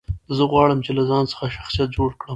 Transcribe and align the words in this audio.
زه 0.37 0.43
غواړم، 0.51 0.79
چي 0.85 0.91
له 0.97 1.03
ځان 1.09 1.23
څخه 1.31 1.45
شخصیت 1.57 1.89
جوړ 1.97 2.09
کړم. 2.19 2.29